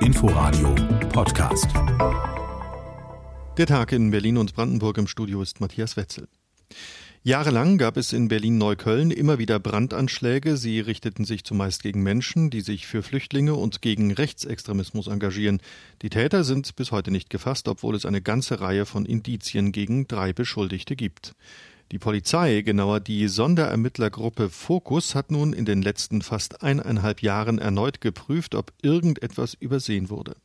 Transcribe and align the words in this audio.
Inforadio 0.00 0.74
Podcast. 1.12 1.66
Der 3.58 3.66
Tag 3.66 3.92
in 3.92 4.10
Berlin 4.10 4.38
und 4.38 4.54
Brandenburg 4.54 4.98
im 4.98 5.06
Studio 5.06 5.42
ist 5.42 5.60
Matthias 5.60 5.96
Wetzel. 5.96 6.28
Jahrelang 7.22 7.76
gab 7.76 7.96
es 7.96 8.12
in 8.12 8.28
Berlin-Neukölln 8.28 9.10
immer 9.10 9.38
wieder 9.38 9.58
Brandanschläge. 9.58 10.56
Sie 10.56 10.80
richteten 10.80 11.24
sich 11.24 11.44
zumeist 11.44 11.82
gegen 11.82 12.02
Menschen, 12.02 12.48
die 12.48 12.62
sich 12.62 12.86
für 12.86 13.02
Flüchtlinge 13.02 13.54
und 13.54 13.82
gegen 13.82 14.12
Rechtsextremismus 14.12 15.08
engagieren. 15.08 15.60
Die 16.00 16.10
Täter 16.10 16.44
sind 16.44 16.74
bis 16.76 16.90
heute 16.90 17.10
nicht 17.10 17.28
gefasst, 17.28 17.68
obwohl 17.68 17.94
es 17.96 18.06
eine 18.06 18.22
ganze 18.22 18.60
Reihe 18.60 18.86
von 18.86 19.04
Indizien 19.04 19.72
gegen 19.72 20.08
drei 20.08 20.32
Beschuldigte 20.32 20.96
gibt. 20.96 21.34
Die 21.90 21.98
Polizei, 21.98 22.60
genauer 22.60 23.00
die 23.00 23.28
Sonderermittlergruppe 23.28 24.50
Fokus, 24.50 25.14
hat 25.14 25.30
nun 25.30 25.54
in 25.54 25.64
den 25.64 25.80
letzten 25.80 26.20
fast 26.20 26.62
eineinhalb 26.62 27.22
Jahren 27.22 27.58
erneut 27.58 28.02
geprüft, 28.02 28.54
ob 28.54 28.74
irgendetwas 28.82 29.54
übersehen 29.54 30.10
wurde. 30.10 30.36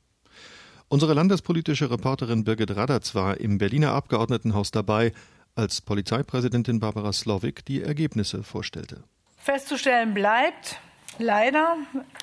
Unsere 0.87 1.13
landespolitische 1.13 1.91
Reporterin 1.91 2.45
Birgit 2.45 2.75
Radatz 2.77 3.13
war 3.13 3.41
im 3.41 3.57
Berliner 3.57 3.91
Abgeordnetenhaus 3.91 4.71
dabei, 4.71 5.11
als 5.53 5.81
Polizeipräsidentin 5.81 6.79
Barbara 6.79 7.11
Slowik 7.11 7.65
die 7.65 7.81
Ergebnisse 7.81 8.43
vorstellte. 8.43 9.03
Festzustellen 9.37 10.13
bleibt, 10.13 10.79
Leider, 11.19 11.77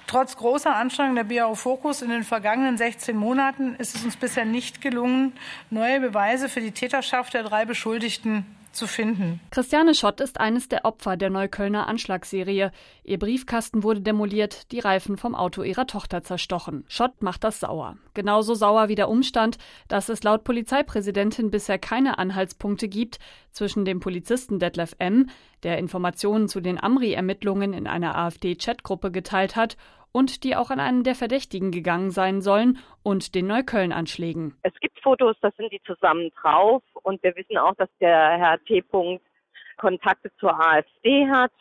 trotz 0.09 0.37
großer 0.37 0.75
Anstrengungen 0.75 1.15
der 1.29 1.43
BAO 1.43 1.55
Fokus 1.55 2.02
in 2.02 2.11
den 2.11 2.25
vergangenen 2.25 2.77
16 2.77 3.16
Monaten 3.16 3.77
ist 3.77 3.95
es 3.95 4.02
uns 4.02 4.16
bisher 4.16 4.45
nicht 4.45 4.80
gelungen, 4.80 5.33
neue 5.71 6.01
Beweise 6.01 6.49
für 6.49 6.61
die 6.61 6.73
Täterschaft 6.73 7.35
der 7.35 7.45
drei 7.45 7.65
Beschuldigten 7.65 8.45
zu 8.73 8.87
finden. 8.87 9.41
Christiane 9.51 9.95
Schott 9.95 10.20
ist 10.20 10.41
eines 10.41 10.69
der 10.69 10.84
Opfer 10.84 11.16
der 11.16 11.30
Neuköllner 11.30 11.88
Anschlagsserie. 11.88 12.73
Ihr 13.05 13.19
Briefkasten 13.19 13.83
wurde 13.83 14.01
demoliert, 14.01 14.70
die 14.73 14.79
Reifen 14.79 15.16
vom 15.16 15.34
Auto 15.34 15.62
ihrer 15.62 15.87
Tochter 15.87 16.23
zerstochen. 16.23 16.84
Schott 16.88 17.23
macht 17.23 17.45
das 17.45 17.60
sauer. 17.60 17.96
Genauso 18.15 18.55
sauer 18.55 18.88
wie 18.88 18.95
der 18.95 19.09
Umstand, 19.09 19.59
dass 19.88 20.09
es 20.09 20.23
laut 20.23 20.45
Polizeipräsidentin 20.45 21.51
bisher 21.51 21.79
keine 21.79 22.18
Anhaltspunkte 22.18 22.88
gibt 22.88 23.18
zwischen 23.51 23.85
dem 23.85 24.01
Polizisten 24.01 24.59
Detlef 24.59 24.95
M., 24.99 25.29
der 25.62 25.79
Informationen 25.79 26.49
zu 26.49 26.60
den 26.60 26.82
Amri-Ermittlungen 26.82 27.73
in 27.73 27.87
einer 27.87 28.16
AfD-Chatgruppe 28.16 29.10
geteilt 29.10 29.57
hat, 29.57 29.77
und 30.13 30.45
die 30.45 30.57
auch 30.57 30.71
an 30.71 30.80
einen 30.80 31.05
der 31.05 31.15
Verdächtigen 31.15 31.71
gegangen 31.71 32.11
sein 32.11 32.41
sollen 32.41 32.79
und 33.03 33.35
den 33.35 33.47
Neukölln-Anschlägen. 33.47 34.57
Es 34.63 34.75
gibt 34.80 35.01
Fotos, 35.02 35.37
da 35.41 35.51
sind 35.57 35.73
die 35.73 35.80
zusammen 35.83 36.30
drauf 36.41 36.83
und 37.02 37.23
wir 37.23 37.35
wissen 37.37 37.59
auch, 37.59 37.75
dass 37.77 37.89
der 38.01 38.39
Herr 38.39 38.59
T. 38.65 38.83
Kontakte 39.77 40.30
zur 40.39 40.59
AfD 40.61 41.29
hat 41.29 41.52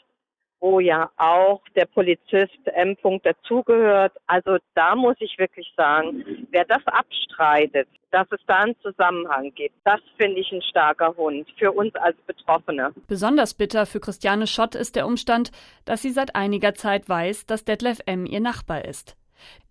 wo 0.59 0.79
ja 0.79 1.09
auch 1.17 1.61
der 1.75 1.85
Polizist 1.85 2.59
M. 2.65 2.95
dazugehört. 3.23 4.13
Also 4.27 4.57
da 4.75 4.95
muss 4.95 5.15
ich 5.19 5.37
wirklich 5.37 5.71
sagen, 5.75 6.47
wer 6.51 6.65
das 6.65 6.85
abstreitet, 6.85 7.87
dass 8.11 8.27
es 8.31 8.39
da 8.47 8.57
einen 8.57 8.75
Zusammenhang 8.81 9.53
gibt, 9.53 9.75
das 9.83 9.99
finde 10.17 10.39
ich 10.39 10.51
ein 10.51 10.61
starker 10.63 11.15
Hund 11.15 11.47
für 11.57 11.71
uns 11.71 11.93
als 11.95 12.17
Betroffene. 12.25 12.91
Besonders 13.07 13.53
bitter 13.53 13.85
für 13.85 13.99
Christiane 13.99 14.47
Schott 14.47 14.75
ist 14.75 14.95
der 14.95 15.05
Umstand, 15.05 15.51
dass 15.85 16.01
sie 16.01 16.11
seit 16.11 16.35
einiger 16.35 16.73
Zeit 16.73 17.07
weiß, 17.07 17.45
dass 17.45 17.65
Detlef 17.65 17.99
M. 18.05 18.25
ihr 18.25 18.39
Nachbar 18.39 18.85
ist. 18.85 19.18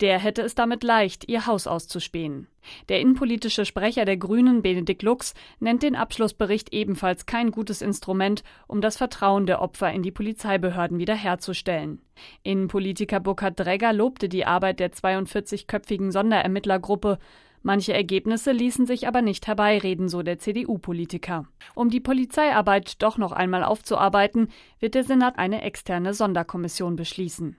Der 0.01 0.19
hätte 0.19 0.43
es 0.43 0.55
damit 0.55 0.83
leicht, 0.83 1.29
ihr 1.29 1.47
Haus 1.47 1.67
auszuspähen. 1.67 2.49
Der 2.89 3.01
innenpolitische 3.01 3.65
Sprecher 3.65 4.05
der 4.05 4.17
Grünen, 4.17 4.63
Benedikt 4.63 5.03
Lux, 5.03 5.35
nennt 5.61 5.83
den 5.83 5.97
Abschlussbericht 5.97 6.73
ebenfalls 6.73 7.27
kein 7.27 7.51
gutes 7.51 7.83
Instrument, 7.83 8.45
um 8.67 8.81
das 8.81 8.97
Vertrauen 8.97 9.47
der 9.47 9.61
Opfer 9.63 9.93
in 9.93 10.03
die 10.03 10.11
Polizeibehörden 10.11 10.99
wiederherzustellen. 10.99 12.01
Innenpolitiker 12.43 13.21
Burkhard 13.21 13.59
Dregger 13.59 13.93
lobte 13.93 14.29
die 14.29 14.45
Arbeit 14.45 14.81
der 14.81 14.93
42-köpfigen 14.93 16.11
Sonderermittlergruppe. 16.13 17.19
Manche 17.63 17.93
Ergebnisse 17.93 18.53
ließen 18.53 18.87
sich 18.87 19.09
aber 19.09 19.21
nicht 19.21 19.47
herbeireden, 19.47 20.09
so 20.09 20.23
der 20.23 20.39
CDU-Politiker. 20.39 21.47
Um 21.75 21.91
die 21.91 22.01
Polizeiarbeit 22.01 23.03
doch 23.03 23.19
noch 23.19 23.33
einmal 23.33 23.65
aufzuarbeiten, 23.65 24.49
wird 24.79 24.95
der 24.95 25.05
Senat 25.05 25.39
eine 25.39 25.63
externe 25.63 26.15
Sonderkommission 26.15 26.97
beschließen. 26.97 27.57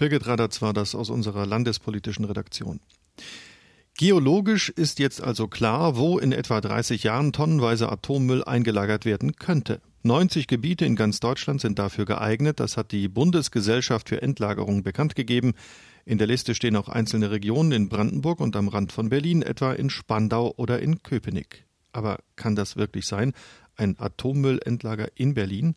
Birgit 0.00 0.26
Radatz 0.26 0.62
war 0.62 0.72
das 0.72 0.94
aus 0.94 1.10
unserer 1.10 1.44
landespolitischen 1.44 2.24
Redaktion. 2.24 2.80
Geologisch 3.98 4.70
ist 4.70 4.98
jetzt 4.98 5.22
also 5.22 5.46
klar, 5.46 5.94
wo 5.98 6.18
in 6.18 6.32
etwa 6.32 6.62
30 6.62 7.02
Jahren 7.02 7.34
tonnenweise 7.34 7.92
Atommüll 7.92 8.42
eingelagert 8.42 9.04
werden 9.04 9.36
könnte. 9.36 9.82
90 10.02 10.46
Gebiete 10.46 10.86
in 10.86 10.96
ganz 10.96 11.20
Deutschland 11.20 11.60
sind 11.60 11.78
dafür 11.78 12.06
geeignet. 12.06 12.60
Das 12.60 12.78
hat 12.78 12.92
die 12.92 13.08
Bundesgesellschaft 13.08 14.08
für 14.08 14.22
Endlagerung 14.22 14.82
bekannt 14.82 15.16
gegeben. 15.16 15.52
In 16.06 16.16
der 16.16 16.28
Liste 16.28 16.54
stehen 16.54 16.76
auch 16.76 16.88
einzelne 16.88 17.30
Regionen 17.30 17.72
in 17.72 17.90
Brandenburg 17.90 18.40
und 18.40 18.56
am 18.56 18.68
Rand 18.68 18.92
von 18.92 19.10
Berlin, 19.10 19.42
etwa 19.42 19.74
in 19.74 19.90
Spandau 19.90 20.54
oder 20.56 20.80
in 20.80 21.02
Köpenick. 21.02 21.66
Aber 21.92 22.20
kann 22.36 22.56
das 22.56 22.78
wirklich 22.78 23.04
sein? 23.04 23.34
Ein 23.76 23.96
Atommüllendlager 23.98 25.08
in 25.14 25.34
Berlin? 25.34 25.76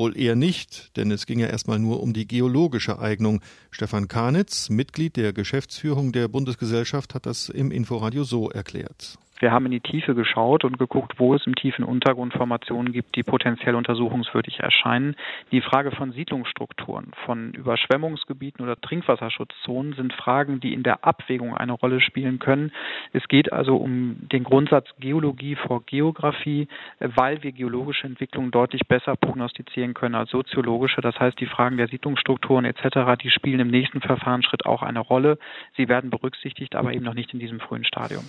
Wohl 0.00 0.16
eher 0.16 0.34
nicht, 0.34 0.96
denn 0.96 1.10
es 1.10 1.26
ging 1.26 1.40
ja 1.40 1.48
erstmal 1.48 1.78
nur 1.78 2.02
um 2.02 2.14
die 2.14 2.26
geologische 2.26 3.00
Eignung. 3.00 3.42
Stefan 3.70 4.08
Karnitz, 4.08 4.70
Mitglied 4.70 5.16
der 5.16 5.34
Geschäftsführung 5.34 6.10
der 6.12 6.26
Bundesgesellschaft, 6.26 7.14
hat 7.14 7.26
das 7.26 7.50
im 7.50 7.70
Inforadio 7.70 8.24
so 8.24 8.48
erklärt. 8.48 9.18
Wir 9.40 9.52
haben 9.52 9.64
in 9.64 9.72
die 9.72 9.80
Tiefe 9.80 10.14
geschaut 10.14 10.64
und 10.64 10.78
geguckt, 10.78 11.14
wo 11.18 11.34
es 11.34 11.46
im 11.46 11.54
tiefen 11.54 11.82
Untergrund 11.82 12.34
Formationen 12.34 12.92
gibt, 12.92 13.16
die 13.16 13.22
potenziell 13.22 13.74
untersuchungswürdig 13.74 14.60
erscheinen. 14.60 15.16
Die 15.50 15.62
Frage 15.62 15.92
von 15.92 16.12
Siedlungsstrukturen, 16.12 17.12
von 17.24 17.52
Überschwemmungsgebieten 17.54 18.62
oder 18.62 18.78
Trinkwasserschutzzonen 18.78 19.94
sind 19.94 20.12
Fragen, 20.12 20.60
die 20.60 20.74
in 20.74 20.82
der 20.82 21.04
Abwägung 21.04 21.56
eine 21.56 21.72
Rolle 21.72 22.02
spielen 22.02 22.38
können. 22.38 22.70
Es 23.14 23.26
geht 23.28 23.50
also 23.50 23.76
um 23.76 24.16
den 24.30 24.44
Grundsatz 24.44 24.88
Geologie 24.98 25.56
vor 25.56 25.84
Geografie, 25.86 26.68
weil 26.98 27.42
wir 27.42 27.52
geologische 27.52 28.06
Entwicklungen 28.06 28.50
deutlich 28.50 28.86
besser 28.86 29.16
prognostizieren 29.16 29.94
können 29.94 30.16
als 30.16 30.30
soziologische. 30.30 31.00
Das 31.00 31.18
heißt, 31.18 31.40
die 31.40 31.46
Fragen 31.46 31.78
der 31.78 31.88
Siedlungsstrukturen 31.88 32.66
etc., 32.66 33.16
die 33.22 33.30
spielen 33.30 33.60
im 33.60 33.68
nächsten 33.68 34.02
Verfahrensschritt 34.02 34.66
auch 34.66 34.82
eine 34.82 35.00
Rolle. 35.00 35.38
Sie 35.78 35.88
werden 35.88 36.10
berücksichtigt, 36.10 36.76
aber 36.76 36.92
eben 36.92 37.06
noch 37.06 37.14
nicht 37.14 37.32
in 37.32 37.40
diesem 37.40 37.60
frühen 37.60 37.84
Stadium. 37.84 38.24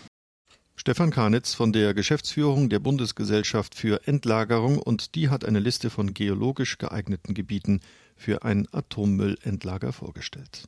Stefan 0.82 1.12
Karnitz 1.12 1.54
von 1.54 1.74
der 1.74 1.94
Geschäftsführung 1.94 2.68
der 2.68 2.80
Bundesgesellschaft 2.80 3.76
für 3.76 4.08
Endlagerung 4.08 4.80
und 4.80 5.14
die 5.14 5.30
hat 5.30 5.46
eine 5.46 5.60
Liste 5.60 5.92
von 5.92 6.16
geologisch 6.16 6.80
geeigneten 6.80 7.36
Gebieten 7.36 7.82
für 8.16 8.42
ein 8.42 8.68
Atommüllendlager 8.72 9.94
vorgestellt. 9.94 10.68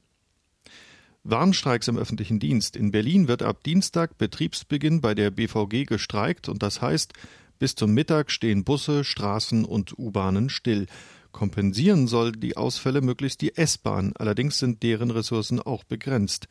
Warnstreiks 1.24 1.88
im 1.88 1.98
öffentlichen 1.98 2.40
Dienst. 2.40 2.76
In 2.76 2.92
Berlin 2.92 3.28
wird 3.28 3.42
ab 3.42 3.64
Dienstag 3.64 4.20
Betriebsbeginn 4.20 5.02
bei 5.02 5.16
der 5.16 5.32
BVG 5.32 5.86
gestreikt 5.86 6.48
und 6.48 6.62
das 6.62 6.80
heißt, 6.80 7.14
bis 7.58 7.74
zum 7.74 7.96
Mittag 7.96 8.30
stehen 8.30 8.64
Busse, 8.64 9.04
Straßen 9.04 9.66
und 9.66 9.98
U-Bahnen 9.98 10.52
still. 10.52 10.86
Kompensieren 11.32 12.06
soll 12.06 12.34
die 12.34 12.56
Ausfälle 12.56 13.02
möglichst 13.02 13.42
die 13.42 13.58
S-Bahn, 13.58 14.14
allerdings 14.16 14.60
sind 14.60 14.84
deren 14.84 15.10
Ressourcen 15.10 15.60
auch 15.60 15.84
begrenzt. 15.84 16.46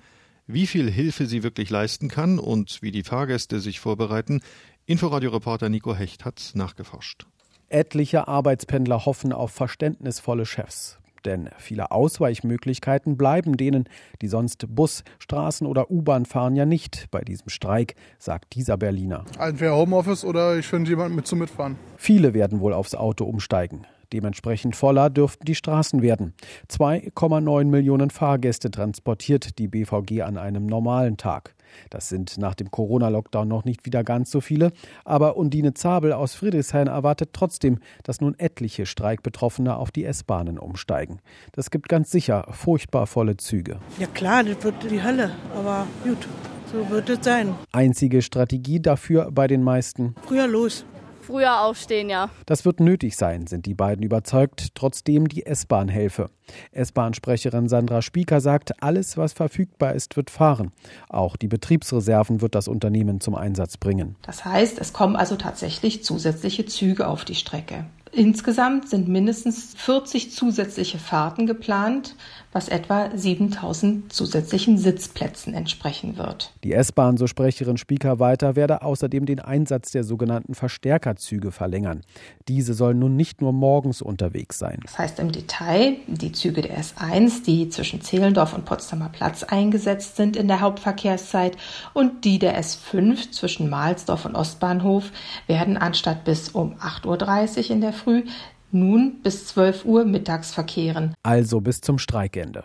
Wie 0.47 0.66
viel 0.66 0.91
Hilfe 0.91 1.26
sie 1.26 1.44
wirklich 1.44 1.70
leisten 1.70 2.08
kann 2.08 2.41
und 2.41 2.82
wie 2.82 2.91
die 2.91 3.04
Fahrgäste 3.04 3.60
sich 3.60 3.78
vorbereiten, 3.78 4.41
Inforadio-Reporter 4.86 5.69
Nico 5.69 5.94
Hecht 5.94 6.25
hat 6.25 6.50
nachgeforscht. 6.54 7.26
Etliche 7.69 8.26
Arbeitspendler 8.26 9.06
hoffen 9.06 9.32
auf 9.32 9.52
verständnisvolle 9.52 10.44
Chefs. 10.44 10.98
Denn 11.25 11.50
viele 11.58 11.92
Ausweichmöglichkeiten 11.92 13.16
bleiben 13.16 13.56
denen, 13.56 13.88
die 14.20 14.26
sonst 14.26 14.66
Bus, 14.69 15.04
Straßen 15.20 15.64
oder 15.64 15.92
U-Bahn 15.92 16.26
fahren, 16.26 16.56
ja 16.56 16.66
nicht 16.66 17.06
bei 17.12 17.20
diesem 17.20 17.48
Streik, 17.48 17.94
sagt 18.19 18.56
dieser 18.56 18.76
Berliner. 18.76 19.25
Entweder 19.38 19.76
Homeoffice 19.76 20.25
oder 20.25 20.58
ich 20.58 20.66
finde 20.66 20.91
jemanden 20.91 21.14
mit 21.14 21.28
zum 21.28 21.38
Mitfahren. 21.38 21.76
Viele 21.97 22.34
werden 22.34 22.58
wohl 22.58 22.72
aufs 22.72 22.97
Auto 22.97 23.25
umsteigen. 23.25 23.86
Dementsprechend 24.12 24.77
voller 24.77 25.11
dürften 25.11 25.45
die 25.45 25.55
Straßen 25.55 26.03
werden. 26.03 26.34
2,9 26.69 27.65
Millionen 27.65 28.11
Fahrgäste 28.11 28.71
transportiert 28.71 29.59
die 29.59 29.69
BVG 29.69 30.23
an 30.23 30.37
einem 30.37 30.67
normalen 30.67 31.17
Tag. 31.17 31.55
Das 31.91 32.09
sind 32.11 32.37
nach 32.38 32.55
dem 32.55 32.70
Corona-Lockdown 32.70 33.49
noch 33.49 33.64
nicht 33.64 33.87
wieder 33.87 34.05
ganz 34.05 34.31
so 34.31 34.41
viele, 34.41 34.73
aber 35.05 35.37
Undine 35.37 35.73
Zabel 35.73 36.12
aus 36.12 36.35
Friedrichshain 36.35 36.87
erwartet 36.87 37.31
trotzdem, 37.32 37.79
dass 38.03 38.20
nun 38.20 38.38
etliche 38.38 38.85
Streikbetroffene 38.85 39.76
auf 39.76 39.91
die 39.91 40.05
S-Bahnen 40.05 40.58
umsteigen. 40.58 41.20
Das 41.53 41.70
gibt 41.70 41.88
ganz 41.88 42.11
sicher 42.11 42.47
furchtbar 42.50 43.06
volle 43.06 43.38
Züge. 43.38 43.79
Ja 43.99 44.06
klar, 44.06 44.44
das 44.44 44.62
wird 44.62 44.75
die 44.91 45.03
Hölle, 45.03 45.31
aber 45.56 45.87
gut. 46.05 46.29
So 46.73 46.88
wird 46.88 47.11
es 47.11 47.23
sein. 47.23 47.55
Einzige 47.73 48.23
Strategie 48.23 48.81
dafür 48.81 49.31
bei 49.31 49.47
den 49.47 49.62
meisten. 49.62 50.15
Früher 50.26 50.47
los 50.47 50.87
früher 51.22 51.60
aufstehen, 51.60 52.10
ja. 52.10 52.30
Das 52.46 52.64
wird 52.64 52.80
nötig 52.80 53.16
sein, 53.16 53.46
sind 53.46 53.66
die 53.66 53.74
beiden 53.74 54.02
überzeugt, 54.02 54.74
trotzdem 54.74 55.28
die 55.28 55.46
S-Bahn 55.46 55.88
helfe. 55.88 56.30
S-Bahn-Sprecherin 56.72 57.69
Sandra 57.69 58.02
Spieker 58.02 58.40
sagt, 58.40 58.82
alles, 58.82 59.16
was 59.16 59.32
verfügbar 59.32 59.94
ist, 59.94 60.16
wird 60.16 60.30
fahren. 60.30 60.72
Auch 61.08 61.36
die 61.36 61.48
Betriebsreserven 61.48 62.40
wird 62.40 62.54
das 62.54 62.69
Unternehmen 62.69 63.20
zum 63.20 63.34
Einsatz 63.34 63.76
bringen. 63.76 64.16
Das 64.22 64.44
heißt, 64.44 64.78
es 64.78 64.92
kommen 64.92 65.16
also 65.16 65.36
tatsächlich 65.36 66.04
zusätzliche 66.04 66.66
Züge 66.66 67.06
auf 67.06 67.24
die 67.24 67.34
Strecke. 67.34 67.86
Insgesamt 68.14 68.90
sind 68.90 69.08
mindestens 69.08 69.74
40 69.74 70.32
zusätzliche 70.32 70.98
Fahrten 70.98 71.46
geplant, 71.46 72.14
was 72.52 72.69
etwa 72.69 73.10
7000 73.14 74.12
zusätzlichen 74.12 74.78
Sitzplätzen 74.78 75.54
entsprechen 75.54 76.16
wird. 76.16 76.52
Die 76.64 76.72
S-Bahn, 76.72 77.16
so 77.16 77.26
Sprecherin 77.26 77.78
Spieker 77.78 78.19
weiter, 78.19 78.56
werde 78.56 78.82
außerdem 78.82 79.26
den 79.26 79.40
Einsatz 79.40 79.90
der 79.90 80.04
sogenannten 80.04 80.54
Verstärkerzüge 80.54 81.50
verlängern. 81.50 82.02
Diese 82.49 82.75
sollen 82.75 82.99
nun 82.99 83.16
nicht 83.16 83.40
nur 83.40 83.52
morgens 83.52 84.02
unterwegs 84.02 84.58
sein. 84.58 84.81
Das 84.82 84.99
heißt 84.99 85.19
im 85.19 85.32
Detail, 85.32 85.96
die 86.06 86.32
Züge 86.32 86.62
der 86.62 86.78
S1, 86.78 87.44
die 87.44 87.69
zwischen 87.70 88.02
Zehlendorf 88.02 88.55
und 88.55 88.64
Potsdamer 88.64 89.08
Platz 89.08 89.43
eingesetzt 89.43 90.16
sind 90.16 90.37
in 90.37 90.48
der 90.48 90.60
Hauptverkehrszeit 90.60 91.56
und 91.94 92.25
die 92.25 92.38
der 92.38 92.60
S5 92.60 93.32
zwischen 93.32 93.70
Mahlsdorf 93.70 94.26
und 94.26 94.34
Ostbahnhof 94.34 95.10
werden 95.46 95.76
anstatt 95.76 96.25
bis 96.25 96.50
um 96.50 96.75
8.30 96.75 97.64
Uhr 97.64 97.70
in 97.70 97.81
der 97.81 97.93
Früh 97.93 98.25
nun 98.72 99.20
bis 99.22 99.46
12 99.46 99.84
Uhr 99.84 100.04
mittags 100.04 100.52
verkehren. 100.52 101.14
Also 101.22 101.60
bis 101.60 101.80
zum 101.80 101.98
Streikende. 101.98 102.64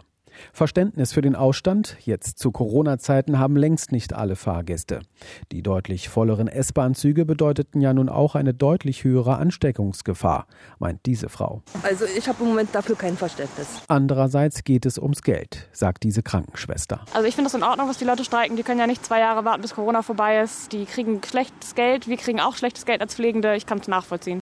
Verständnis 0.54 1.14
für 1.14 1.22
den 1.22 1.36
Ausstand, 1.36 1.98
jetzt 2.02 2.40
zu 2.40 2.52
Corona-Zeiten, 2.52 3.40
haben 3.40 3.56
längst 3.56 3.92
nicht 3.92 4.14
alle 4.14 4.36
Fahrgäste. 4.36 5.02
Die 5.52 5.64
deutlich 5.64 6.10
volleren 6.10 6.48
S-Bahn-Züge 6.48 7.26
bedeuteten 7.26 7.82
ja 7.82 7.94
nun 7.94 8.10
auch 8.10 8.36
eine 8.36 8.54
deutlich 8.54 9.04
höhere 9.04 9.38
Ansteckungsgefahr, 9.38 10.48
meint 10.80 11.06
diese 11.06 11.30
Frau. 11.30 11.62
Also 11.84 12.06
ich 12.06 12.28
habe 12.28 12.44
im 12.44 12.50
Moment 12.50 12.74
dafür 12.74 12.96
kein 12.96 13.18
Verständnis. 13.18 13.82
Andererseits 13.88 14.64
geht 14.64 14.86
es 14.86 14.98
ums 14.98 15.22
Geld, 15.22 15.68
sagt 15.72 16.04
diese 16.04 16.24
Krankenschwester. 16.24 17.02
Also 17.14 17.28
ich 17.28 17.36
finde 17.36 17.50
das 17.50 17.56
in 17.56 17.64
Ordnung, 17.64 17.88
was 17.90 17.98
die 17.98 18.06
Leute 18.06 18.24
streiken. 18.24 18.58
Die 18.58 18.64
können 18.64 18.80
ja 18.80 18.88
nicht 18.88 19.06
zwei 19.06 19.20
Jahre 19.20 19.46
warten, 19.46 19.62
bis 19.62 19.74
Corona 19.74 20.02
vorbei 20.02 20.42
ist. 20.42 20.72
Die 20.74 20.86
kriegen 20.86 21.22
schlechtes 21.26 21.76
Geld, 21.76 22.08
wir 22.08 22.18
kriegen 22.18 22.40
auch 22.40 22.56
schlechtes 22.56 22.86
Geld 22.86 23.02
als 23.02 23.16
Pflegende. 23.16 23.56
Ich 23.56 23.66
kann 23.66 23.80
es 23.80 23.88
nachvollziehen. 23.88 24.40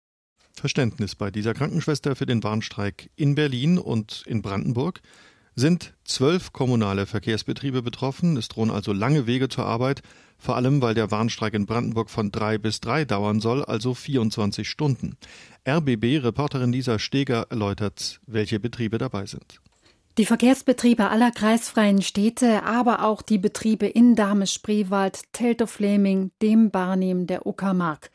Verständnis 0.54 1.16
bei 1.16 1.32
dieser 1.32 1.54
Krankenschwester 1.54 2.16
für 2.16 2.26
den 2.26 2.44
Warnstreik 2.44 3.10
in 3.16 3.36
Berlin 3.36 3.78
und 3.78 4.24
in 4.26 4.42
Brandenburg 4.42 5.02
sind 5.56 5.94
zwölf 6.04 6.52
kommunale 6.52 7.06
Verkehrsbetriebe 7.06 7.82
betroffen. 7.82 8.38
Es 8.38 8.48
drohen 8.48 8.72
also 8.72 8.94
lange 8.94 9.28
Wege 9.28 9.50
zur 9.50 9.66
Arbeit, 9.66 10.02
vor 10.38 10.56
allem 10.56 10.82
weil 10.82 10.96
der 10.96 11.12
Warnstreik 11.12 11.54
in 11.54 11.66
Brandenburg 11.66 12.10
von 12.10 12.32
drei 12.32 12.58
bis 12.58 12.82
drei 12.82 13.06
dauern 13.06 13.40
soll, 13.40 13.64
also 13.64 13.94
24 13.94 14.68
Stunden. 14.68 15.18
RBB-Reporterin 15.68 16.72
Lisa 16.72 17.00
Steger 17.00 17.48
erläutert, 17.50 18.20
welche 18.26 18.60
Betriebe 18.60 18.98
dabei 18.98 19.26
sind. 19.26 19.60
Die 20.20 20.26
Verkehrsbetriebe 20.26 21.10
aller 21.10 21.32
kreisfreien 21.32 22.04
Städte, 22.04 22.64
aber 22.64 23.04
auch 23.04 23.24
die 23.24 23.40
Betriebe 23.40 23.88
in 23.88 24.16
Dahme-Spreewald, 24.16 25.22
Teltow-Fleming, 25.34 26.32
dem 26.40 26.70
Barnim, 26.70 27.26
der 27.26 27.48
Uckermark. 27.48 28.12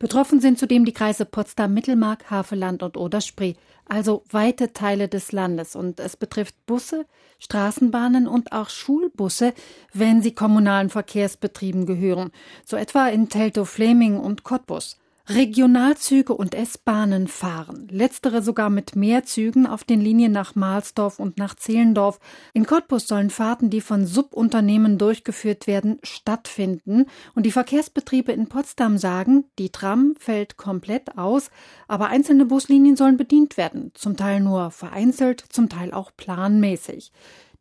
Betroffen 0.00 0.40
sind 0.40 0.58
zudem 0.58 0.86
die 0.86 0.94
Kreise 0.94 1.26
Potsdam, 1.26 1.74
Mittelmark, 1.74 2.30
Havelland 2.30 2.82
und 2.82 2.96
Oder-Spree, 2.96 3.52
also 3.86 4.24
weite 4.30 4.72
Teile 4.72 5.08
des 5.08 5.30
Landes. 5.30 5.76
Und 5.76 6.00
es 6.00 6.16
betrifft 6.16 6.54
Busse, 6.64 7.04
Straßenbahnen 7.38 8.26
und 8.26 8.50
auch 8.52 8.70
Schulbusse, 8.70 9.52
wenn 9.92 10.22
sie 10.22 10.32
kommunalen 10.32 10.88
Verkehrsbetrieben 10.88 11.84
gehören, 11.84 12.32
so 12.64 12.78
etwa 12.78 13.08
in 13.08 13.28
Teltow-Fleming 13.28 14.18
und 14.18 14.42
Cottbus. 14.42 14.96
Regionalzüge 15.32 16.34
und 16.34 16.56
S-Bahnen 16.56 17.28
fahren, 17.28 17.86
letztere 17.88 18.42
sogar 18.42 18.68
mit 18.68 18.96
mehr 18.96 19.22
Zügen 19.22 19.64
auf 19.64 19.84
den 19.84 20.00
Linien 20.00 20.32
nach 20.32 20.56
Mahlsdorf 20.56 21.20
und 21.20 21.38
nach 21.38 21.54
Zehlendorf. 21.54 22.18
In 22.52 22.66
Cottbus 22.66 23.06
sollen 23.06 23.30
Fahrten, 23.30 23.70
die 23.70 23.80
von 23.80 24.06
Subunternehmen 24.06 24.98
durchgeführt 24.98 25.68
werden, 25.68 26.00
stattfinden. 26.02 27.06
Und 27.36 27.46
die 27.46 27.52
Verkehrsbetriebe 27.52 28.32
in 28.32 28.48
Potsdam 28.48 28.98
sagen, 28.98 29.44
die 29.60 29.70
Tram 29.70 30.16
fällt 30.18 30.56
komplett 30.56 31.16
aus, 31.16 31.50
aber 31.86 32.08
einzelne 32.08 32.44
Buslinien 32.46 32.96
sollen 32.96 33.16
bedient 33.16 33.56
werden, 33.56 33.92
zum 33.94 34.16
Teil 34.16 34.40
nur 34.40 34.72
vereinzelt, 34.72 35.44
zum 35.48 35.68
Teil 35.68 35.92
auch 35.92 36.10
planmäßig. 36.16 37.12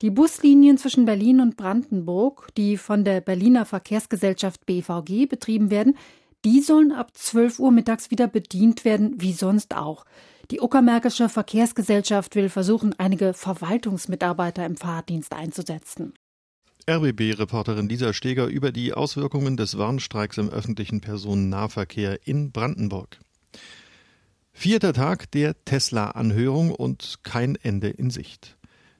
Die 0.01 0.12
Buslinien 0.12 0.77
zwischen 0.77 1.04
Berlin 1.04 1.42
und 1.42 1.57
Brandenburg, 1.57 2.48
die 2.56 2.77
von 2.77 3.04
der 3.04 3.19
Berliner 3.19 3.65
Verkehrsgesellschaft 3.65 4.65
BVG 4.65 5.25
betrieben 5.25 5.72
werden, 5.72 5.98
die 6.45 6.62
sollen 6.62 6.91
ab 6.91 7.12
12 7.15 7.59
Uhr 7.59 7.71
mittags 7.71 8.12
wieder 8.12 8.27
bedient 8.27 8.86
werden, 8.86 9.15
wie 9.18 9.33
sonst 9.33 9.75
auch. 9.75 10.06
Die 10.51 10.62
Uckermärkische 10.62 11.30
Verkehrsgesellschaft 11.30 12.36
will 12.36 12.50
versuchen, 12.50 12.95
einige 12.97 13.33
Verwaltungsmitarbeiter 13.33 14.65
im 14.65 14.77
Fahrdienst 14.77 15.33
einzusetzen. 15.33 16.13
RBB-Reporterin 16.89 17.88
Lisa 17.88 18.13
Steger 18.13 18.47
über 18.47 18.71
die 18.71 18.94
Auswirkungen 18.94 19.57
des 19.57 19.77
Warnstreiks 19.77 20.38
im 20.39 20.50
öffentlichen 20.50 21.01
Personennahverkehr 21.01 22.25
in 22.25 22.51
Brandenburg. 22.51 23.19
Vierter 24.53 24.94
Tag 24.94 25.30
der 25.31 25.63
Tesla-Anhörung 25.65 26.71
und 26.71 27.19
kein 27.24 27.56
Ende 27.56 27.89
in 27.89 28.09
Sicht. 28.09 28.57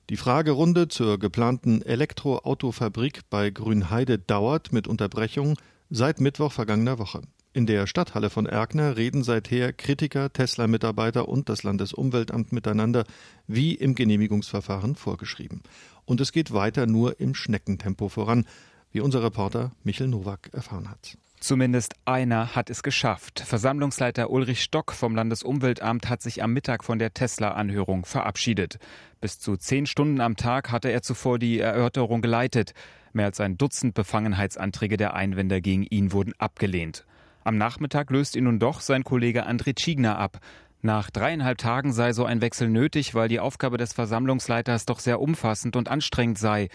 Die 0.08 0.16
Fragerunde 0.16 0.88
zur 0.88 1.18
geplanten 1.18 1.82
Elektroautofabrik 1.82 3.22
bei 3.28 3.50
Grünheide 3.50 4.18
dauert 4.18 4.72
mit 4.72 4.86
Unterbrechung 4.86 5.56
Seit 5.92 6.20
Mittwoch 6.20 6.52
vergangener 6.52 7.00
Woche. 7.00 7.20
In 7.52 7.66
der 7.66 7.88
Stadthalle 7.88 8.30
von 8.30 8.46
Erkner 8.46 8.96
reden 8.96 9.24
seither 9.24 9.72
Kritiker, 9.72 10.32
Tesla-Mitarbeiter 10.32 11.28
und 11.28 11.48
das 11.48 11.64
Landesumweltamt 11.64 12.52
miteinander, 12.52 13.02
wie 13.48 13.74
im 13.74 13.96
Genehmigungsverfahren 13.96 14.94
vorgeschrieben. 14.94 15.64
Und 16.04 16.20
es 16.20 16.30
geht 16.30 16.52
weiter 16.52 16.86
nur 16.86 17.18
im 17.18 17.34
Schneckentempo 17.34 18.08
voran, 18.08 18.46
wie 18.92 19.00
unser 19.00 19.24
Reporter 19.24 19.72
Michel 19.82 20.06
Nowak 20.06 20.50
erfahren 20.52 20.88
hat. 20.88 21.18
Zumindest 21.40 21.94
einer 22.04 22.54
hat 22.54 22.68
es 22.68 22.82
geschafft. 22.82 23.40
Versammlungsleiter 23.40 24.28
Ulrich 24.28 24.62
Stock 24.62 24.92
vom 24.92 25.14
Landesumweltamt 25.14 26.10
hat 26.10 26.20
sich 26.20 26.42
am 26.42 26.52
Mittag 26.52 26.84
von 26.84 26.98
der 26.98 27.14
Tesla-Anhörung 27.14 28.04
verabschiedet. 28.04 28.78
Bis 29.22 29.38
zu 29.38 29.56
zehn 29.56 29.86
Stunden 29.86 30.20
am 30.20 30.36
Tag 30.36 30.70
hatte 30.70 30.90
er 30.90 31.00
zuvor 31.00 31.38
die 31.38 31.58
Erörterung 31.58 32.20
geleitet. 32.20 32.74
Mehr 33.14 33.24
als 33.24 33.40
ein 33.40 33.56
Dutzend 33.56 33.94
Befangenheitsanträge 33.94 34.98
der 34.98 35.14
Einwender 35.14 35.62
gegen 35.62 35.84
ihn 35.84 36.12
wurden 36.12 36.34
abgelehnt. 36.38 37.06
Am 37.42 37.56
Nachmittag 37.56 38.10
löst 38.10 38.36
ihn 38.36 38.44
nun 38.44 38.58
doch 38.58 38.82
sein 38.82 39.02
Kollege 39.02 39.48
André 39.48 39.74
Tschigner 39.74 40.18
ab. 40.18 40.40
Nach 40.82 41.10
dreieinhalb 41.10 41.56
Tagen 41.56 41.94
sei 41.94 42.12
so 42.12 42.26
ein 42.26 42.42
Wechsel 42.42 42.68
nötig, 42.68 43.14
weil 43.14 43.28
die 43.28 43.40
Aufgabe 43.40 43.78
des 43.78 43.94
Versammlungsleiters 43.94 44.84
doch 44.84 44.98
sehr 44.98 45.20
umfassend 45.20 45.74
und 45.74 45.88
anstrengend 45.88 46.38
sei 46.38 46.68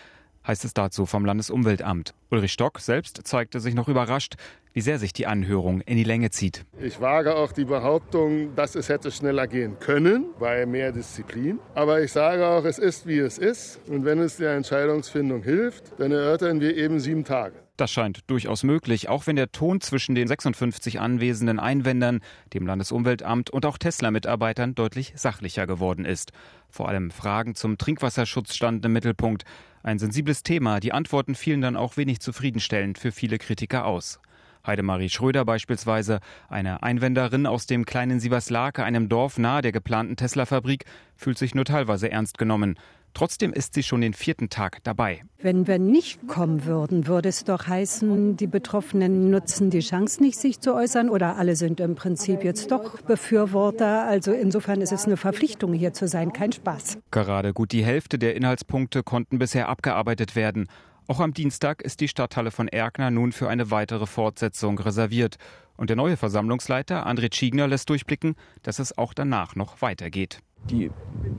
heißt 0.47 0.65
es 0.65 0.73
dazu 0.73 1.05
vom 1.05 1.25
Landesumweltamt. 1.25 2.13
Ulrich 2.29 2.53
Stock 2.53 2.79
selbst 2.79 3.21
zeigte 3.25 3.59
sich 3.59 3.73
noch 3.75 3.87
überrascht, 3.87 4.35
wie 4.73 4.81
sehr 4.81 4.99
sich 4.99 5.13
die 5.13 5.25
Anhörung 5.25 5.81
in 5.81 5.95
die 5.97 6.03
Länge 6.03 6.31
zieht. 6.31 6.65
Ich 6.79 6.99
wage 6.99 7.35
auch 7.35 7.53
die 7.53 7.65
Behauptung, 7.65 8.55
dass 8.55 8.75
es 8.75 8.89
hätte 8.89 9.09
schneller 9.11 9.47
gehen 9.47 9.79
können 9.79 10.25
bei 10.37 10.65
mehr 10.65 10.91
Disziplin. 10.91 11.59
Aber 11.73 12.01
ich 12.01 12.11
sage 12.11 12.45
auch, 12.45 12.65
es 12.65 12.77
ist 12.77 13.07
wie 13.07 13.19
es 13.19 13.37
ist. 13.37 13.79
Und 13.87 14.03
wenn 14.03 14.19
es 14.19 14.37
der 14.37 14.55
Entscheidungsfindung 14.55 15.43
hilft, 15.43 15.93
dann 15.97 16.11
erörtern 16.11 16.59
wir 16.59 16.75
eben 16.75 16.99
sieben 16.99 17.23
Tage. 17.23 17.55
Das 17.77 17.91
scheint 17.91 18.29
durchaus 18.29 18.63
möglich, 18.63 19.09
auch 19.09 19.27
wenn 19.27 19.35
der 19.35 19.51
Ton 19.51 19.81
zwischen 19.81 20.15
den 20.15 20.27
56 20.27 21.01
anwesenden 21.01 21.59
Einwändern, 21.59 22.21
dem 22.53 22.65
Landesumweltamt 22.65 23.49
und 23.49 23.65
auch 23.65 23.77
Tesla-Mitarbeitern 23.77 24.75
deutlich 24.75 25.11
sachlicher 25.17 25.67
geworden 25.67 26.05
ist. 26.05 26.31
Vor 26.69 26.87
allem 26.87 27.11
Fragen 27.11 27.53
zum 27.53 27.77
Trinkwasserschutz 27.77 28.55
standen 28.55 28.85
im 28.85 28.93
Mittelpunkt. 28.93 29.43
Ein 29.85 29.99
sensibles 29.99 30.41
Thema, 30.41 30.79
die 30.79 30.93
Antworten 30.93 31.35
fielen 31.35 31.61
dann 31.61 31.75
auch 31.75 31.95
wenig 31.95 32.19
zufriedenstellend 32.19 32.97
für 32.97 33.11
viele 33.11 33.37
Kritiker 33.37 33.85
aus. 33.85 34.19
Heidemarie 34.65 35.09
Schröder 35.09 35.45
beispielsweise, 35.45 36.21
eine 36.49 36.81
Einwenderin 36.81 37.45
aus 37.45 37.67
dem 37.67 37.85
kleinen 37.85 38.19
Sieverslake, 38.19 38.83
einem 38.83 39.09
Dorf 39.09 39.37
nahe 39.37 39.61
der 39.61 39.71
geplanten 39.71 40.15
Tesla-Fabrik, 40.15 40.85
fühlt 41.15 41.37
sich 41.37 41.53
nur 41.53 41.65
teilweise 41.65 42.09
ernst 42.09 42.39
genommen. 42.39 42.79
Trotzdem 43.15 43.53
ist 43.53 43.73
sie 43.73 43.81
schon 43.81 44.01
den 44.01 44.13
vierten 44.13 44.49
Tag 44.49 44.83
dabei. 44.83 45.23
Wenn 45.39 45.67
wir 45.67 45.79
nicht 45.79 46.27
kommen 46.27 46.65
würden, 46.65 47.07
würde 47.07 47.29
es 47.29 47.45
doch 47.45 47.65
heißen, 47.65 48.35
die 48.35 48.45
Betroffenen 48.45 49.29
nutzen 49.29 49.69
die 49.69 49.79
Chance 49.79 50.21
nicht, 50.21 50.37
sich 50.37 50.59
zu 50.59 50.75
äußern 50.75 51.09
oder 51.09 51.37
alle 51.37 51.55
sind 51.55 51.79
im 51.79 51.95
Prinzip 51.95 52.43
jetzt 52.43 52.71
doch 52.71 53.01
Befürworter. 53.01 54.03
Also 54.05 54.33
insofern 54.33 54.81
ist 54.81 54.91
es 54.91 55.05
eine 55.05 55.15
Verpflichtung, 55.15 55.71
hier 55.71 55.93
zu 55.93 56.09
sein, 56.09 56.33
kein 56.33 56.51
Spaß. 56.51 56.97
Gerade 57.09 57.53
gut 57.53 57.71
die 57.71 57.85
Hälfte 57.85 58.19
der 58.19 58.35
Inhaltspunkte 58.35 59.01
konnten 59.01 59.39
bisher 59.39 59.69
abgearbeitet 59.69 60.35
werden. 60.35 60.67
Auch 61.07 61.21
am 61.21 61.33
Dienstag 61.33 61.83
ist 61.83 62.01
die 62.01 62.09
Stadthalle 62.09 62.51
von 62.51 62.67
Erkner 62.67 63.11
nun 63.11 63.31
für 63.31 63.47
eine 63.47 63.71
weitere 63.71 64.07
Fortsetzung 64.07 64.77
reserviert. 64.77 65.37
Und 65.77 65.89
der 65.89 65.95
neue 65.95 66.17
Versammlungsleiter 66.17 67.07
André 67.07 67.33
Schiegner 67.33 67.67
lässt 67.67 67.89
durchblicken, 67.89 68.35
dass 68.63 68.79
es 68.79 68.97
auch 68.97 69.13
danach 69.13 69.55
noch 69.55 69.81
weitergeht. 69.81 70.39
Die 70.69 70.89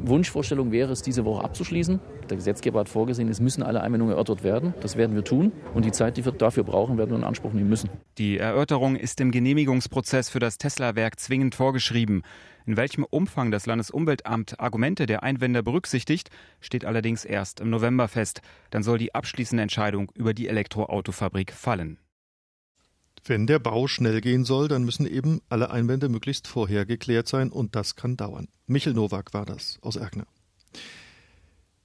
Wunschvorstellung 0.02 0.71
wäre 0.71 0.92
es, 0.92 1.02
diese 1.02 1.25
Woche 1.25 1.42
abzuschließen. 1.42 1.99
Der 2.30 2.37
Gesetzgeber 2.37 2.80
hat 2.80 2.88
vorgesehen, 2.88 3.28
es 3.28 3.40
müssen 3.40 3.62
alle 3.62 3.80
Einwendungen 3.80 4.12
erörtert 4.12 4.45
werden. 4.45 4.73
Das 4.80 4.97
werden 4.97 5.16
wir 5.16 5.25
tun. 5.25 5.52
Und 5.75 5.85
die 5.85 5.90
Zeit, 5.90 6.16
die 6.16 6.25
wir 6.25 6.33
dafür 6.33 6.62
brauchen, 6.62 6.97
werden 6.97 7.11
wir 7.11 7.16
in 7.16 7.25
Anspruch 7.25 7.52
nehmen 7.52 7.68
müssen. 7.68 7.90
Die 8.18 8.38
Erörterung 8.38 8.95
ist 8.95 9.21
im 9.21 9.33
Genehmigungsprozess 9.33 10.28
für 10.28 10.38
das 10.38 10.59
Tesla-Werk 10.59 11.18
zwingend 11.18 11.56
vorgeschrieben. 11.56 12.23
In 12.66 12.76
welchem 12.76 13.04
Umfang 13.04 13.50
das 13.50 13.66
Landesumweltamt 13.66 14.61
Argumente 14.61 15.06
der 15.06 15.23
Einwender 15.23 15.62
berücksichtigt, 15.62 16.30
steht 16.61 16.85
allerdings 16.85 17.25
erst 17.25 17.61
im 17.61 17.71
November 17.71 18.09
fest. 18.09 18.42
Dann 18.71 18.83
soll 18.83 18.99
die 18.99 19.14
abschließende 19.14 19.62
Entscheidung 19.62 20.11
über 20.14 20.35
die 20.35 20.49
Elektroautofabrik 20.49 21.52
fallen. 21.52 21.99
Wenn 23.28 23.49
der 23.49 23.59
Bau 23.59 23.88
schnell 23.88 24.21
gehen 24.21 24.45
soll, 24.45 24.68
dann 24.68 24.85
müssen 24.85 25.04
eben 25.04 25.40
alle 25.49 25.71
Einwände 25.71 26.09
möglichst 26.09 26.47
vorher 26.47 26.87
geklärt 26.87 27.26
sein 27.26 27.50
und 27.50 27.75
das 27.75 27.97
kann 27.97 28.16
dauern. 28.16 28.47
Michel 28.66 28.95
Nowak 28.95 29.35
war 29.35 29.45
das 29.45 29.78
aus 29.83 29.97
Erkner. 29.97 30.26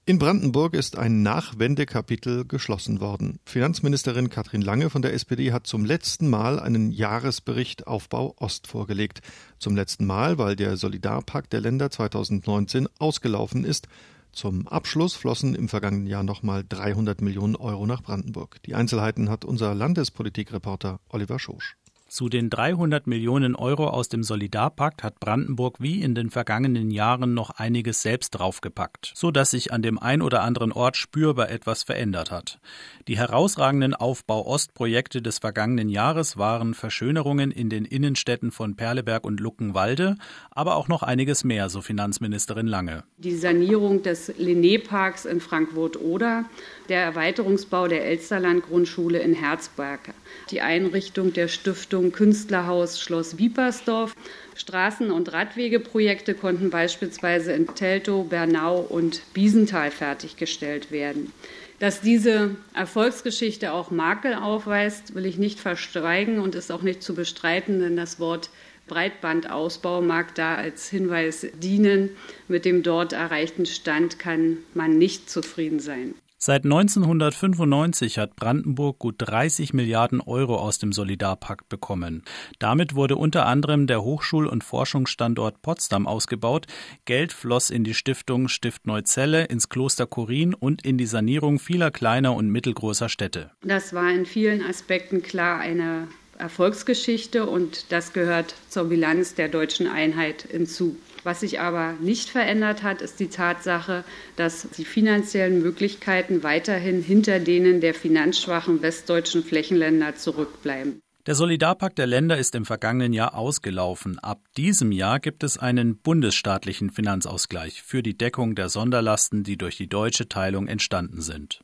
In 0.06 0.20
Brandenburg 0.20 0.74
ist 0.74 0.98
ein 0.98 1.24
Nachwendekapitel 1.24 2.46
geschlossen 2.46 3.00
worden. 3.02 3.40
Finanzministerin 3.46 4.30
Katrin 4.30 4.62
Lange 4.62 4.90
von 4.90 5.02
der 5.02 5.14
SPD 5.14 5.52
hat 5.52 5.66
zum 5.66 5.86
letzten 5.86 6.30
Mal 6.30 6.60
einen 6.60 6.92
Jahresbericht 6.92 7.88
Aufbau 7.88 8.36
Ost 8.38 8.68
vorgelegt. 8.68 9.22
Zum 9.58 9.76
letzten 9.76 10.06
Mal, 10.06 10.38
weil 10.38 10.56
der 10.56 10.78
Solidarpakt 10.78 11.54
der 11.54 11.62
Länder 11.62 11.90
2019 11.90 12.88
ausgelaufen 13.00 13.64
ist. 13.64 13.88
Zum 14.34 14.68
Abschluss 14.68 15.16
flossen 15.16 15.56
im 15.56 15.68
vergangenen 15.68 16.08
Jahr 16.08 16.24
nochmal 16.24 16.64
300 16.68 17.22
Millionen 17.22 17.56
Euro 17.56 17.86
nach 17.86 18.02
Brandenburg. 18.02 18.62
Die 18.66 18.76
Einzelheiten 18.76 19.30
hat 19.30 19.44
unser 19.46 19.76
Landespolitikreporter 19.76 21.00
Oliver 21.10 21.38
Schosch. 21.38 21.78
Zu 22.12 22.28
den 22.28 22.50
300 22.50 23.08
Millionen 23.08 23.56
Euro 23.56 23.88
aus 23.88 24.10
dem 24.10 24.22
Solidarpakt 24.22 25.02
hat 25.02 25.22
Brandenburg 25.22 25.78
wie 25.80 26.02
in 26.02 26.14
den 26.14 26.30
vergangenen 26.30 26.92
Jahren 26.92 27.34
noch 27.34 27.52
einiges 27.52 28.02
selbst 28.02 28.32
draufgepackt, 28.32 29.14
so 29.16 29.32
dass 29.32 29.52
sich 29.52 29.72
an 29.72 29.82
dem 29.82 29.98
ein 29.98 30.22
oder 30.22 30.42
anderen 30.42 30.74
Ort 30.74 30.98
spürbar 30.98 31.50
etwas 31.50 31.84
verändert 31.84 32.30
hat. 32.30 32.60
Die 33.08 33.18
herausragenden 33.18 33.94
Aufbau-Ost-Projekte 33.94 35.22
des 35.22 35.40
vergangenen 35.40 35.88
Jahres 35.88 36.36
waren 36.36 36.74
Verschönerungen 36.74 37.50
in 37.50 37.70
den 37.70 37.86
Innenstädten 37.86 38.52
von 38.52 38.76
Perleberg 38.76 39.24
und 39.24 39.40
Luckenwalde, 39.40 40.18
aber 40.50 40.76
auch 40.76 40.90
noch 40.90 41.04
einiges 41.04 41.46
mehr, 41.46 41.70
so 41.70 41.80
Finanzministerin 41.80 42.68
Lange. 42.68 43.06
Die 43.20 43.38
Sanierung 43.38 44.04
des 44.04 44.34
Linné-Parks 44.36 45.24
in 45.24 45.40
Frankfurt-Oder, 45.40 46.44
der 46.90 47.04
Erweiterungsbau 47.04 47.88
der 47.88 48.04
Elsterland-Grundschule 48.04 49.20
in 49.20 49.34
Herzberg, 49.34 50.14
die 50.50 50.60
Einrichtung 50.60 51.32
der 51.32 51.48
Stiftung 51.48 52.01
Stiftung 52.02 52.12
Künstlerhaus 52.12 53.00
Schloss 53.00 53.38
Wiepersdorf. 53.38 54.16
Straßen- 54.58 55.12
und 55.12 55.32
Radwegeprojekte 55.32 56.34
konnten 56.34 56.72
beispielsweise 56.72 57.52
in 57.52 57.68
Teltow, 57.68 58.24
Bernau 58.24 58.80
und 58.80 59.22
Biesenthal 59.34 59.92
fertiggestellt 59.92 60.92
werden. 60.92 61.32
Dass 61.80 62.02
diese 62.02 62.56
Erfolgsgeschichte 62.74 63.72
auch 63.72 63.92
Makel 63.92 64.34
aufweist, 64.36 65.14
will 65.16 65.26
ich 65.26 65.38
nicht 65.38 65.60
verstreigen 65.60 66.40
und 66.40 66.56
ist 66.56 66.72
auch 66.72 66.82
nicht 66.82 67.04
zu 67.04 67.14
bestreiten, 67.14 67.80
denn 67.80 67.96
das 67.96 68.20
Wort 68.20 68.50
Breitbandausbau 68.88 70.02
mag 70.02 70.34
da 70.36 70.56
als 70.56 70.90
Hinweis 70.90 71.46
dienen. 71.62 72.10
Mit 72.48 72.66
dem 72.66 72.84
dort 72.84 73.14
erreichten 73.14 73.66
Stand 73.66 74.18
kann 74.18 74.58
man 74.74 74.98
nicht 74.98 75.30
zufrieden 75.30 75.80
sein. 75.80 76.16
Seit 76.44 76.64
1995 76.64 78.18
hat 78.18 78.36
Brandenburg 78.36 78.98
gut 78.98 79.14
30 79.20 79.76
Milliarden 79.76 80.22
Euro 80.22 80.56
aus 80.56 80.80
dem 80.80 80.92
Solidarpakt 80.92 81.70
bekommen. 81.70 82.24
Damit 82.58 82.96
wurde 82.96 83.16
unter 83.16 83.46
anderem 83.46 83.86
der 83.86 84.02
Hochschul- 84.02 84.48
und 84.48 84.64
Forschungsstandort 84.64 85.62
Potsdam 85.62 86.08
ausgebaut. 86.08 86.66
Geld 87.06 87.32
floss 87.32 87.70
in 87.70 87.84
die 87.84 87.94
Stiftung 87.94 88.48
Stift 88.48 88.88
Neuzelle, 88.88 89.46
ins 89.46 89.70
Kloster 89.70 90.08
Korin 90.08 90.56
und 90.56 90.84
in 90.84 90.98
die 90.98 91.06
Sanierung 91.06 91.60
vieler 91.60 91.92
kleiner 91.92 92.34
und 92.34 92.50
mittelgroßer 92.50 93.08
Städte. 93.08 93.52
Das 93.62 93.94
war 93.94 94.10
in 94.10 94.26
vielen 94.26 94.64
Aspekten 94.64 95.22
klar 95.22 95.60
eine 95.60 96.08
Erfolgsgeschichte 96.40 97.46
und 97.46 97.92
das 97.92 98.14
gehört 98.14 98.56
zur 98.68 98.86
Bilanz 98.86 99.36
der 99.36 99.48
deutschen 99.48 99.86
Einheit 99.86 100.48
hinzu. 100.50 100.98
Was 101.24 101.42
sich 101.42 101.60
aber 101.60 101.94
nicht 102.00 102.30
verändert 102.30 102.84
hat, 102.84 103.02
ist 103.02 103.20
die 103.20 103.28
Tatsache, 103.28 104.04
dass 104.36 104.68
die 104.78 104.86
finanziellen 104.86 105.62
Möglichkeiten 105.62 106.44
weiterhin 106.44 107.04
hinter 107.04 107.40
denen 107.40 107.82
der 107.82 107.94
finanzschwachen 107.94 108.82
westdeutschen 108.82 109.44
Flächenländer 109.44 110.16
zurückbleiben. 110.16 111.02
Der 111.28 111.36
Solidarpakt 111.36 112.00
der 112.00 112.08
Länder 112.08 112.40
ist 112.40 112.56
im 112.56 112.66
vergangenen 112.66 113.14
Jahr 113.14 113.36
ausgelaufen. 113.36 114.18
Ab 114.18 114.42
diesem 114.58 114.92
Jahr 114.92 115.20
gibt 115.20 115.44
es 115.44 115.60
einen 115.60 115.98
bundesstaatlichen 115.98 116.90
Finanzausgleich 116.90 117.84
für 117.84 118.02
die 118.02 118.18
Deckung 118.18 118.56
der 118.56 118.70
Sonderlasten, 118.70 119.44
die 119.44 119.56
durch 119.56 119.78
die 119.78 119.88
deutsche 119.88 120.28
Teilung 120.28 120.68
entstanden 120.68 121.22
sind. 121.22 121.62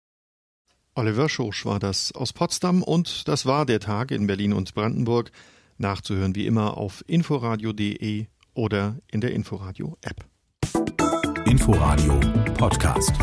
Oliver 0.94 1.28
Schosch 1.28 1.66
war 1.66 1.80
das 1.80 2.12
aus 2.12 2.34
Potsdam 2.34 2.84
und 2.84 3.28
das 3.28 3.48
war 3.48 3.66
der 3.66 3.80
Tag 3.80 4.12
in 4.12 4.28
Berlin 4.28 4.54
und 4.54 4.76
Brandenburg. 4.76 5.32
Nachzuhören 5.80 6.36
wie 6.36 6.46
immer 6.46 6.78
auf 6.78 7.04
inforadio.de 7.08 8.28
oder 8.58 8.98
in 9.12 9.22
der 9.22 9.32
Inforadio 9.32 9.98
App. 10.02 10.26
Inforadio 11.46 12.20
Podcast. 12.56 13.14